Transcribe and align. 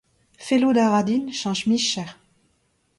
Fellout 0.45 0.77
a 0.83 0.85
ra 0.91 1.01
din 1.07 1.25
cheñch 1.39 1.63
micher. 1.69 2.11